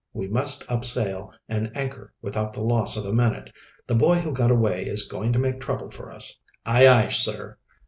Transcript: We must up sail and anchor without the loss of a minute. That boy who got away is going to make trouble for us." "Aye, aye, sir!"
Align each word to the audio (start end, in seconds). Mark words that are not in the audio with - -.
We 0.13 0.27
must 0.27 0.65
up 0.67 0.83
sail 0.83 1.31
and 1.47 1.71
anchor 1.77 2.11
without 2.23 2.53
the 2.53 2.61
loss 2.63 2.97
of 2.97 3.05
a 3.05 3.13
minute. 3.13 3.53
That 3.85 3.99
boy 3.99 4.15
who 4.17 4.33
got 4.33 4.49
away 4.49 4.87
is 4.87 5.07
going 5.07 5.31
to 5.33 5.37
make 5.37 5.61
trouble 5.61 5.91
for 5.91 6.11
us." 6.11 6.35
"Aye, 6.65 6.87
aye, 6.87 7.09
sir!" 7.09 7.59